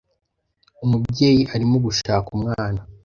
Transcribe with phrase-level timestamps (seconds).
[0.83, 2.79] Umubyeyi arimo gushaka umwana.